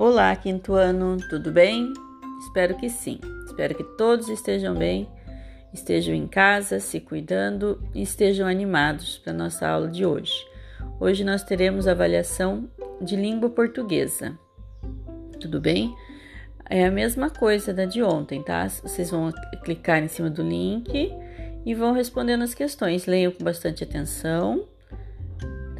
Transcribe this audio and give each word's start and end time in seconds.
Olá, 0.00 0.34
quinto 0.34 0.72
ano, 0.72 1.18
tudo 1.28 1.52
bem? 1.52 1.92
Espero 2.38 2.74
que 2.74 2.88
sim. 2.88 3.20
Espero 3.44 3.74
que 3.74 3.84
todos 3.84 4.30
estejam 4.30 4.74
bem, 4.74 5.06
estejam 5.74 6.14
em 6.14 6.26
casa, 6.26 6.80
se 6.80 7.00
cuidando 7.00 7.78
e 7.94 8.00
estejam 8.00 8.48
animados 8.48 9.18
para 9.18 9.34
nossa 9.34 9.68
aula 9.68 9.88
de 9.88 10.06
hoje. 10.06 10.32
Hoje 10.98 11.22
nós 11.22 11.42
teremos 11.42 11.86
avaliação 11.86 12.66
de 12.98 13.14
língua 13.14 13.50
portuguesa. 13.50 14.38
Tudo 15.38 15.60
bem? 15.60 15.94
É 16.64 16.86
a 16.86 16.90
mesma 16.90 17.28
coisa 17.28 17.74
da 17.74 17.84
de 17.84 18.02
ontem, 18.02 18.42
tá? 18.42 18.66
Vocês 18.66 19.10
vão 19.10 19.30
clicar 19.62 20.02
em 20.02 20.08
cima 20.08 20.30
do 20.30 20.42
link 20.42 21.12
e 21.66 21.74
vão 21.74 21.92
respondendo 21.92 22.42
as 22.42 22.54
questões. 22.54 23.04
Leiam 23.04 23.32
com 23.32 23.44
bastante 23.44 23.84
atenção 23.84 24.66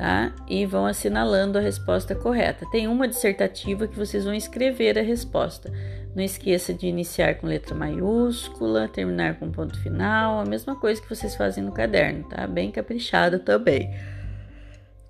tá? 0.00 0.32
E 0.48 0.64
vão 0.64 0.86
assinalando 0.86 1.58
a 1.58 1.60
resposta 1.60 2.14
correta. 2.14 2.64
Tem 2.72 2.88
uma 2.88 3.06
dissertativa 3.06 3.86
que 3.86 3.98
vocês 3.98 4.24
vão 4.24 4.32
escrever 4.32 4.98
a 4.98 5.02
resposta. 5.02 5.70
Não 6.16 6.24
esqueça 6.24 6.72
de 6.72 6.86
iniciar 6.86 7.34
com 7.34 7.46
letra 7.46 7.74
maiúscula, 7.74 8.88
terminar 8.88 9.38
com 9.38 9.50
ponto 9.50 9.78
final, 9.82 10.40
a 10.40 10.44
mesma 10.46 10.74
coisa 10.74 11.02
que 11.02 11.08
vocês 11.14 11.36
fazem 11.36 11.62
no 11.62 11.70
caderno, 11.70 12.26
tá? 12.30 12.46
Bem 12.46 12.70
caprichada 12.70 13.38
também. 13.38 13.94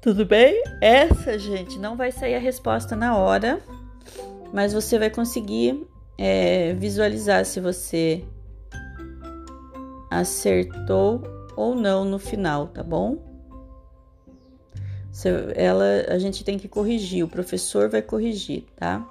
Tudo 0.01 0.27
bem? 0.27 0.61
Essa, 0.81 1.39
gente, 1.39 1.79
não 1.79 1.97
vai 1.97 2.11
sair 2.11 2.35
a 2.35 2.41
resposta 2.41 2.97
na 2.97 3.17
hora, 3.17 3.61
mas 4.53 4.73
você 4.73 4.99
vai 4.99 5.09
conseguir 5.09 5.87
é, 6.19 6.75
visualizar 6.75 7.45
se 7.45 7.61
você 7.61 8.25
acertou 10.11 11.23
ou 11.55 11.77
não 11.77 12.05
no 12.05 12.19
final, 12.19 12.67
tá 12.67 12.83
bom? 12.83 13.30
Ela, 15.55 16.07
a 16.09 16.19
gente 16.19 16.45
tem 16.45 16.59
que 16.59 16.69
corrigir, 16.69 17.25
o 17.25 17.29
professor 17.29 17.89
vai 17.89 18.01
corrigir, 18.01 18.65
tá? 18.77 19.05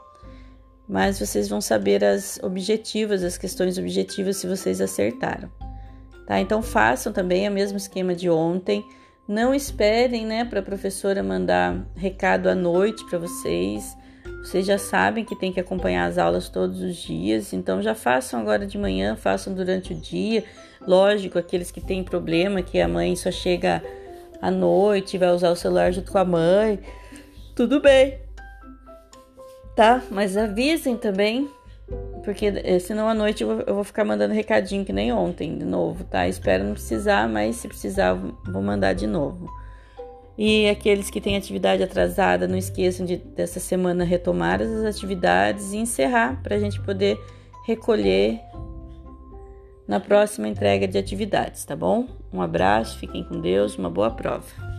Mas 0.87 1.19
vocês 1.19 1.47
vão 1.47 1.61
saber 1.61 2.03
as 2.03 2.39
objetivas, 2.41 3.23
as 3.23 3.37
questões 3.37 3.77
objetivas 3.77 4.37
se 4.37 4.47
vocês 4.47 4.81
acertaram. 4.81 5.51
Tá? 6.25 6.39
Então 6.39 6.61
façam 6.61 7.13
também 7.13 7.47
o 7.47 7.51
mesmo 7.51 7.77
esquema 7.77 8.15
de 8.15 8.29
ontem. 8.29 8.83
Não 9.27 9.53
esperem, 9.53 10.25
né, 10.25 10.45
para 10.45 10.59
a 10.59 10.63
professora 10.63 11.21
mandar 11.21 11.85
recado 11.95 12.47
à 12.47 12.55
noite 12.55 13.05
para 13.07 13.19
vocês. 13.19 13.95
Vocês 14.43 14.65
já 14.65 14.77
sabem 14.77 15.23
que 15.23 15.35
tem 15.35 15.51
que 15.51 15.59
acompanhar 15.59 16.05
as 16.05 16.17
aulas 16.17 16.49
todos 16.49 16.81
os 16.81 16.95
dias, 16.95 17.53
então 17.53 17.81
já 17.81 17.93
façam 17.93 18.39
agora 18.39 18.65
de 18.65 18.77
manhã, 18.77 19.15
façam 19.15 19.53
durante 19.53 19.93
o 19.93 19.95
dia. 19.95 20.43
Lógico, 20.81 21.37
aqueles 21.37 21.69
que 21.69 21.81
têm 21.81 22.03
problema, 22.03 22.61
que 22.61 22.79
a 22.79 22.87
mãe 22.87 23.15
só 23.15 23.29
chega 23.29 23.83
à 24.41 24.49
noite, 24.49 25.17
vai 25.17 25.29
usar 25.31 25.51
o 25.51 25.55
celular 25.55 25.91
junto 25.91 26.11
com 26.11 26.17
a 26.17 26.25
mãe, 26.25 26.79
tudo 27.55 27.81
bem, 27.81 28.19
tá? 29.75 30.01
Mas 30.09 30.37
avisem 30.37 30.95
também, 30.95 31.49
porque 32.23 32.45
eh, 32.45 32.79
senão 32.79 33.07
à 33.07 33.13
noite 33.13 33.43
eu 33.43 33.63
vou, 33.73 33.83
ficar 33.83 34.03
mandando 34.03 34.33
recadinho 34.33 34.85
que 34.85 34.93
nem 34.93 35.11
ontem 35.11 35.57
de 35.57 35.65
novo, 35.65 36.03
tá? 36.03 36.27
Espero 36.27 36.63
não 36.63 36.73
precisar, 36.73 37.27
mas 37.27 37.57
se 37.57 37.67
precisar, 37.67 38.13
vou 38.13 38.61
mandar 38.61 38.93
de 38.93 39.07
novo. 39.07 39.49
E 40.37 40.69
aqueles 40.69 41.09
que 41.09 41.19
têm 41.19 41.35
atividade 41.35 41.83
atrasada, 41.83 42.47
não 42.47 42.57
esqueçam 42.57 43.05
de 43.05 43.17
dessa 43.17 43.59
semana 43.59 44.05
retomar 44.05 44.61
as 44.61 44.85
atividades 44.85 45.73
e 45.73 45.77
encerrar 45.77 46.41
para 46.41 46.55
a 46.55 46.59
gente 46.59 46.79
poder 46.79 47.19
recolher 47.67 48.39
na 49.89 49.99
próxima 49.99 50.47
entrega 50.47 50.87
de 50.87 50.99
atividades, 50.99 51.65
tá 51.65 51.75
bom? 51.75 52.07
Um 52.31 52.43
abraço, 52.43 52.99
fiquem 52.99 53.23
com 53.23 53.41
Deus, 53.41 53.75
uma 53.75 53.89
boa 53.89 54.11
prova. 54.11 54.78